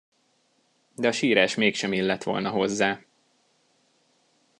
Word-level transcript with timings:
De 0.95 1.07
a 1.07 1.11
sírás 1.11 1.55
mégsem 1.55 1.93
illett 1.93 2.23
volna 2.23 2.49
hozzá. 2.49 3.01